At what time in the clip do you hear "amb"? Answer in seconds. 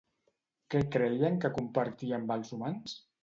2.19-2.35